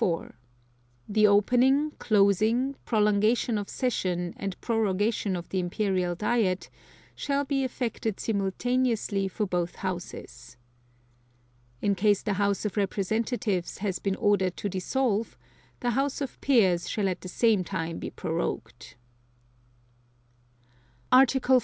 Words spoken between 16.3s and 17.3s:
Peers shall at the